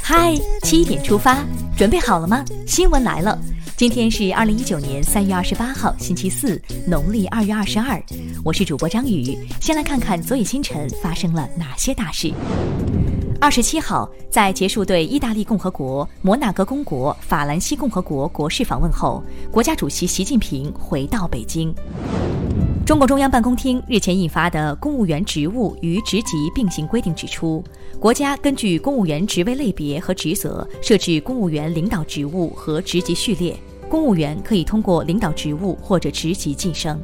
[0.00, 0.32] 嗨，
[0.62, 1.44] 七点出发，
[1.76, 2.44] 准备好了吗？
[2.68, 3.36] 新闻来了，
[3.76, 8.00] 今天是二零一九年三月二十八号，星期四，农历二月二十二。
[8.44, 12.32] 我是主播张宇，先来看看昨夜星辰发生了哪些大事。
[13.40, 21.74] 二十七号，在结束对意大利共和国、摩纳哥公国、法兰西共和国国事访问后，国家主席习近平回到北京。
[22.88, 27.62] 中共中央办公厅日前印发的《公务员职务与职级并行规定》指出，
[28.00, 33.54] 国家根据公务员职位类别和职责设置公务员领导职务和职级序列，
[33.90, 36.98] 公务员可以通过领导职务或者职级晋升。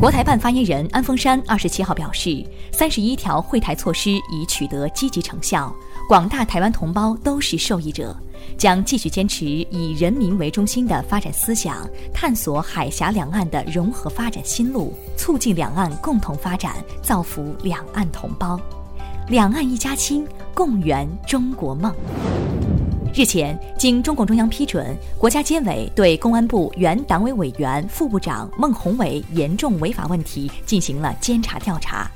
[0.00, 5.72] 国台办发言人安峰山二十七号表示，三十一条惠台措施已取得积极成效，
[6.08, 8.16] 广大台湾同胞都是受益者。
[8.56, 18.58] 将继续坚持以人民为中心的发展思想，探索海峡两岸的融合发展新路，促进两岸共同发展，造福两岸同胞。
[19.28, 21.92] 两岸一家亲，共圆中国梦。
[23.12, 32.10] 日前，经中共中央批准，国家监委对公安部原党委委员、副部长孟宏伟严重违法问题进行了监察调查。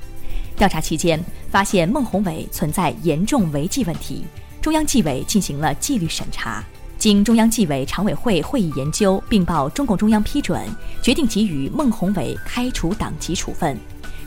[0.61, 4.23] 调查期间，发现孟宏伟存在严重违纪问题。
[4.61, 6.63] 中央纪委进行了纪律审查，
[6.99, 10.63] 经中央纪委常委会会议研究，并报中共中央批准，
[11.01, 13.75] 决定给予孟宏伟开除党籍处分，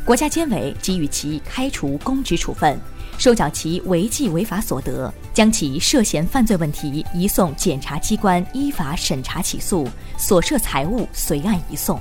[0.05, 2.77] 国家监委给予其开除公职处分，
[3.16, 11.96] 收缴其违纪违法所得，将其涉嫌犯罪问题移送检察机关依法审查起诉，所涉财物随案移送，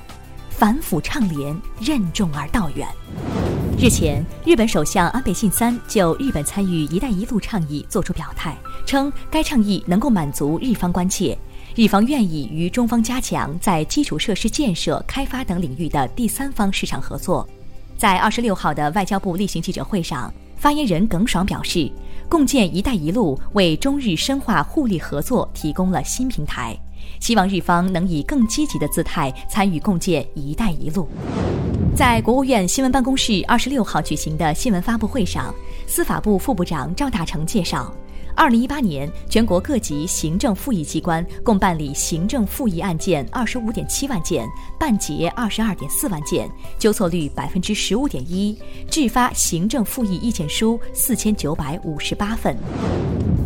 [0.50, 2.88] 反腐倡廉，任重而道远。
[3.84, 11.38] 日前，日本首相安倍晋三就日本参与“一带一路”倡议作出表态，称该倡议能够满足日方关切，
[11.76, 17.46] 日方愿意与中方加强在基础设施建设、开发等领域的第三方市场合作。
[17.98, 21.92] 在二十六号的外交部例行记者会上，发言人耿爽表示，
[22.30, 26.74] 共建“一带一路”为中日深化互利合作提供了新平台，
[27.20, 31.08] 希望日方能以更积极的姿态参与共建“一带一路”。
[31.96, 35.54] 在国务院新闻办公室二十六号举行的新闻发布会上，
[35.86, 37.94] 司法部副部长赵大成介绍，
[38.36, 44.48] 二零一八年全国各级行政复议机关共办理行政复议案件二十五点七万件，
[44.80, 48.58] 办结二十二点四万件，纠错率百分之十五点一，
[48.90, 52.58] 制发行政复议意见书四千九百五十八份。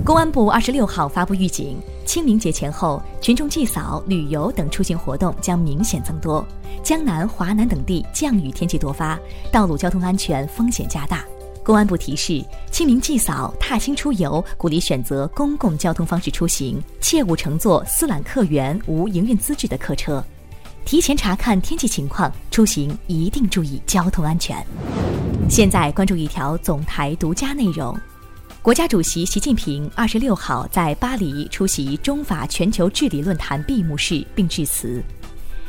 [0.05, 1.77] 公安部二十六号发布预警，
[2.07, 6.43] 清明节前后，群众祭扫、旅游等出行活动将明显增多。
[6.81, 9.19] 江南、华南等地降雨天气多发，
[9.51, 11.25] 道路交通安全风险加大。
[11.65, 12.41] 公安部提示：
[12.71, 20.23] 清明祭扫、踏青出游，鼓励选择公共交通方式出行，切勿乘坐私揽客源、无营运资质的客车。
[20.85, 24.65] 提前查看天气情况，出行一定注意交通安全。
[25.49, 27.93] 现在关注一条总台独家内容。
[28.67, 35.01] 国家主席习近平二十六号在巴黎出席中法全球治理论坛闭幕式并致辞。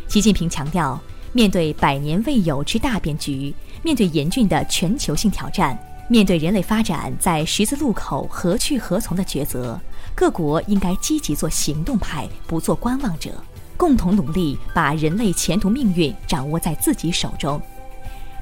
[0.08, 1.00] 习近平强调，
[1.32, 3.54] 面对百年未有之大变局，
[3.84, 9.80] 面对严峻的全球性挑战，面对人类发展在十字路口何去何从的抉择，
[10.12, 13.30] 各国应该积极做行动派，不做观望者，
[13.76, 17.62] 共同努力把人类前途命运掌握在自己手中。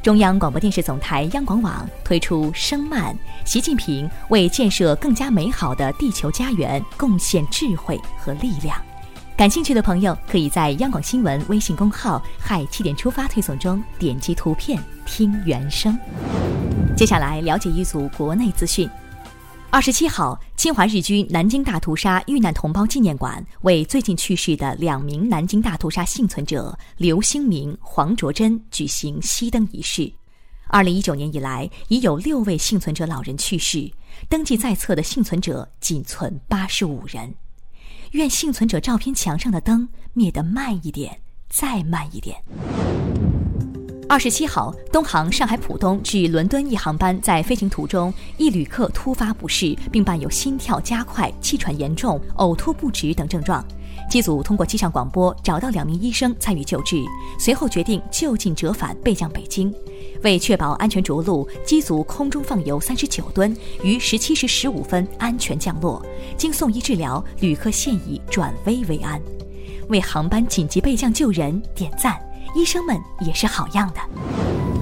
[0.07, 3.13] 中央广播电视总台央广网推出“声漫”，
[3.45, 8.81] 习近平为建设更加美好的地球家园贡献智慧和力量。
[9.37, 15.99] 感兴趣的朋友可以在央广新闻微信公号“嗨七点出发”推送中点击图片听原声。
[16.97, 18.89] 接下来了解一组国内资讯。
[19.77, 30.11] 二十七号，侵华日军南京大屠杀遇难同胞纪念馆为最近去世的两名南京大屠杀幸存者刘兴明、黄卓珍举行熄灯仪式。
[30.69, 33.93] 二零一九年以来，已有六位幸存者老人去世，
[34.31, 37.35] 登记在册的幸存者仅存八十五人。
[38.13, 41.21] 愿幸存者照片墙上的灯灭得慢一点，
[41.51, 42.43] 再慢一点。
[44.09, 53.65] 二十七号，东航上海浦东至伦敦一航班在飞行途中，一旅客突发不适，并伴有心跳加快、气喘严重、呕吐不止等症状。
[54.09, 57.03] 机组通过机上广播找到两名医生参与救治，
[57.37, 59.75] 随后决定就近折返备降北京。
[60.23, 66.01] 为确保安全着陆，机组空中放油三十九吨，于十七时十五分安全降落。
[66.37, 69.21] 经送医治疗，旅客现已转危为安。
[69.89, 72.17] 为航班紧急备降救人点赞。
[72.57, 74.01] 医生们也是好样的。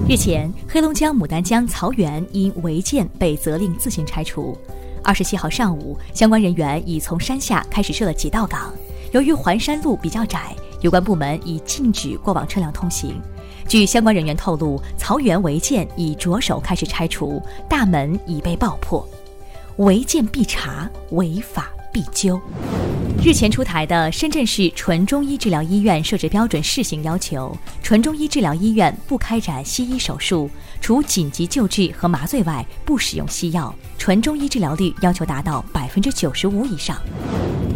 [0.07, 4.57] 日前，黑龙江牡丹江曹园因违建被责令自行拆除。
[5.03, 8.73] 二十七号上午，相关人员已从山下开始设了几道岗。
[9.11, 13.21] 由于环山路比较窄，有关部门已禁止过往车辆通行。
[13.67, 19.05] 据相关人员透露，曹园违建已着手开始拆除，大门已被爆破。
[19.79, 22.39] 违建必查，违法必究。
[23.23, 33.73] 日前出台的《深圳市纯中医治疗医院设置标准试行》要求，纯中医治疗医院不开展西医手术，除紧急救治和麻醉外，不使用西药。
[33.97, 36.95] 纯中医治疗率要求达到百分之九十五以上。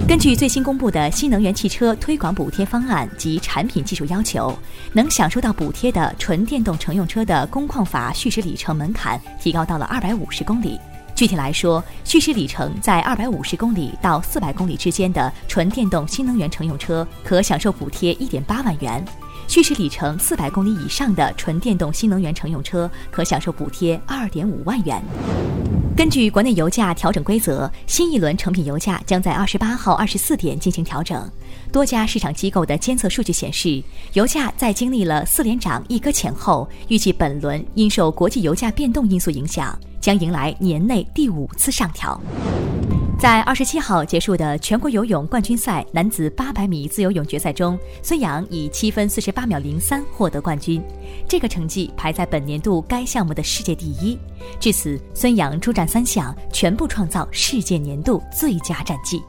[0.07, 4.55] 根据最新公布的新能源汽车推广补贴方案及产品技术要求，
[4.93, 10.79] 能享受到补贴的纯电动乘用车的工况法续时里程门槛提高到了二百五十公里。
[11.19, 19.03] 具体来说，续时里程在二百五十公里到四百公里之间的纯电动新能源乘用车可享受补贴一点八万元；
[19.45, 25.03] 续时里程四百公里以上的纯电动新能源乘用车可享受补贴二点五万元。
[25.99, 31.29] 根据国内油价调整规则，新一轮成品油价将在二十八号二十四点进行调整。
[31.73, 42.17] 多家市场机构的监测数据显示，油价在经历了四连涨一搁浅后，预计本轮因受国际油价变动因素影响，将迎来年内第五次上调。
[43.19, 50.81] 在二十七号结束的全国游泳冠军赛男子八百米自由泳决赛中，孙杨以七分四十八秒零三获得冠军，
[51.27, 54.17] 这个成绩排在本年度该项目的世界第一。
[54.57, 59.21] 至此，孙杨出战三项，全部创造世界年度最佳战绩。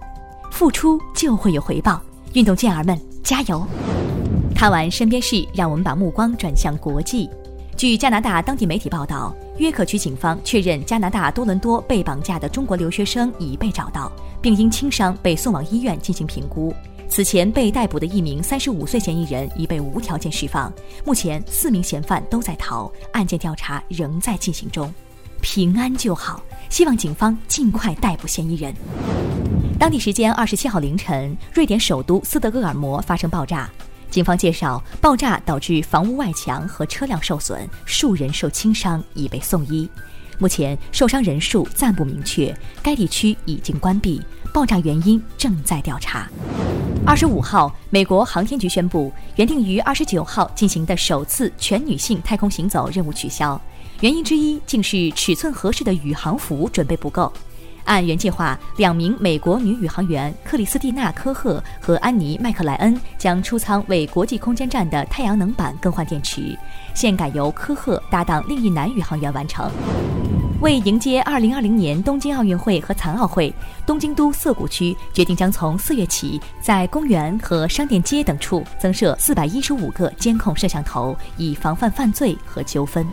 [0.53, 2.01] 付出就会有回报，
[2.35, 3.67] 运动健儿们加油！
[4.55, 7.29] 看完身边事，让我们把目光转向国际。
[7.77, 9.35] 据加拿大当地媒体报道。
[9.61, 14.11] 约克区警方确认，加拿大多伦多被绑架的中国留学生已被找到，
[14.41, 16.75] 并因轻伤被送往医院进行评估。
[17.11, 20.73] 此前被逮捕的一名三十五岁嫌疑人已被无条件释放。
[21.05, 24.91] 目前，四名嫌犯都在逃，案件调查仍在进行中。
[25.43, 28.75] 平安就好，希望警方尽快逮捕嫌疑人。
[29.79, 33.69] 当地时间二十七号凌晨，瑞典首都斯德哥尔摩发生爆炸。
[34.11, 39.89] 警方介绍，爆炸导致房屋外墙和车辆受损，数人受轻伤，已被送医。
[40.39, 44.21] 目前受伤人数暂不明确，该地区已经关闭，
[44.53, 46.29] 爆炸原因正在调查。
[47.07, 53.61] 二十五号，美国航天局宣布，原定于二十九号进行的首次全女性太空行走任务取消，
[54.01, 57.33] 原因之一竟是尺寸合适的宇航服准备不够。
[57.85, 66.57] 按原计划，两名美国女宇航员克里斯蒂娜·科赫和安妮·麦克莱恩将出舱为国际空间站的太阳能板更换电池，
[66.95, 69.71] 现改由科赫搭档另一男宇航员完成。
[70.61, 73.51] 为迎接2020年东京奥运会和残奥会，
[73.87, 83.07] 东京都涩谷区决定将从四月起，在公园和商店街等处增设415个监控摄像头，以防范犯罪和纠纷。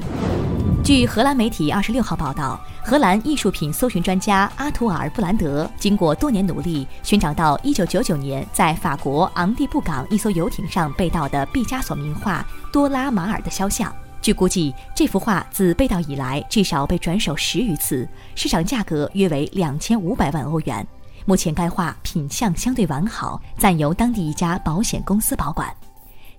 [0.87, 12.39] 据荷兰媒体二十六号报道，荷兰艺术品搜寻专家阿图尔·布兰德经过多年努力，寻找到一九九九年在法国昂蒂布港一艘游艇上被盗的毕加索名画
[12.71, 13.93] 《多拉马尔》的肖像。
[14.21, 20.87] 据估计，这幅画自被盗以来至少被转手十余次，市场价格约为两千五百万欧元。
[21.25, 25.67] 目前，该画品相相对完好，暂由当地一家保险公司保管。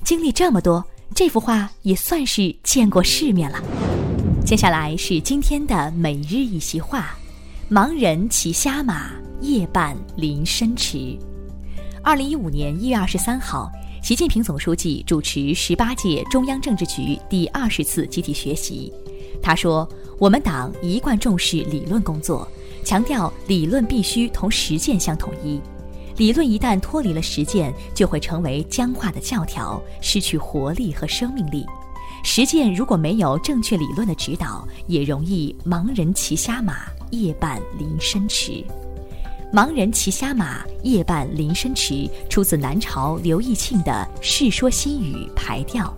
[0.02, 0.82] 经历这么多，
[1.14, 3.60] 这幅画也算是见过世面了。
[4.48, 7.14] 接下来是今天的每日一席话：
[7.70, 9.10] 盲人骑瞎马，
[9.42, 11.14] 夜半临深池。
[12.02, 13.70] 二零一五年一月二十三号，
[14.02, 18.90] 习近平总书记主持十八届中央政治局第二十次集体学习。
[19.42, 19.86] 他说
[20.18, 22.48] ：“我们党一贯重视理论工作，
[22.82, 25.60] 强调理论必须同实践相统一。
[26.16, 31.66] 理论一旦脱离了实践，就会成为僵化的教条，失去活力和生命力。”
[32.22, 38.64] 实践如果没有正确理论的指导，也容易盲人骑瞎马，夜半临深池。
[39.52, 45.94] 盲人骑瞎马，夜半临深池，出自南朝刘义庆的《世说新语·排调》，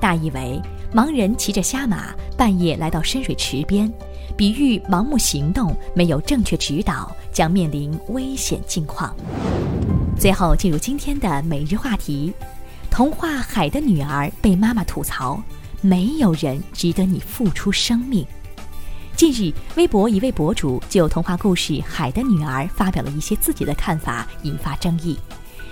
[0.00, 0.60] 大意为：
[0.94, 3.92] 盲人骑着瞎马，半夜来到深水池边，
[4.36, 9.14] 比喻盲目行动，没有正确指导，将面临危险境况。
[10.16, 12.32] 最后进入今天的每日话题：
[12.88, 15.42] 童话《海的女儿》被妈妈吐槽。
[15.82, 18.24] 没有人值得你付出生命。
[19.16, 25.18] 近日，微博一位博主就童话故事《海的女儿》发表了一些自己的看法，引发争议。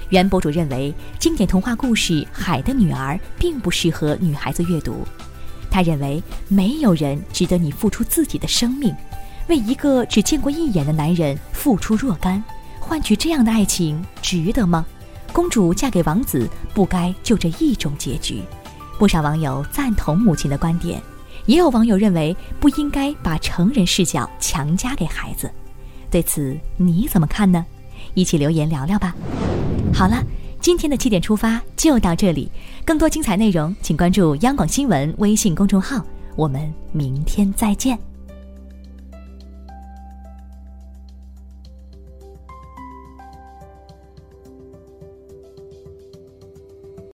[0.09, 5.07] 原博主认为，经典童话故事《海的女儿》并不适合女孩子阅读。
[5.71, 8.93] 他认为，没有人值得你付出自己的生命，
[9.47, 12.43] 为一个只见过一眼的男人付出若干，
[12.81, 14.85] 换取这样的爱情，值得吗？
[15.33, 18.43] 公主嫁给王子，不该就这一种结局。
[19.01, 21.01] 不少网友赞同母亲的观点，
[21.47, 25.51] 也有网友认为不应该把成人视角强加给孩子。
[26.11, 27.65] 对此你怎么看呢？
[28.13, 29.15] 一起留言聊聊吧。
[29.95, 30.23] 好了，
[30.61, 32.53] 今天的七点出发就到这里，
[32.85, 36.05] 更多精彩内容请关注央广新闻微信公众号。
[36.37, 38.10] 我们明天再见。